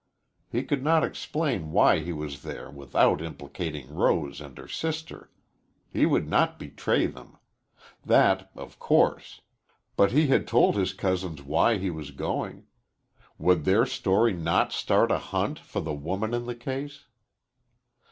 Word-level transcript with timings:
He 0.51 0.63
could 0.63 0.83
not 0.83 1.03
explain 1.03 1.69
why 1.71 1.99
he 1.99 2.11
was 2.11 2.41
there 2.41 2.71
without 2.71 3.21
implicating 3.21 3.93
Rose 3.93 4.41
and 4.41 4.57
her 4.57 4.67
sister. 4.67 5.29
He 5.93 6.07
would 6.07 6.27
not 6.27 6.57
betray 6.57 7.05
them. 7.05 7.37
That 8.03 8.49
of 8.55 8.79
course. 8.79 9.41
But 9.95 10.11
he 10.11 10.25
had 10.25 10.47
told 10.47 10.75
his 10.75 10.95
cousins 10.95 11.43
why 11.43 11.77
he 11.77 11.91
was 11.91 12.09
going. 12.09 12.65
Would 13.37 13.63
their 13.63 13.85
story 13.85 14.33
not 14.33 14.73
start 14.73 15.11
a 15.11 15.19
hunt 15.19 15.59
for 15.59 15.81
the 15.81 15.93
woman 15.93 16.33
in 16.33 16.47
the 16.47 16.55
case? 16.55 17.05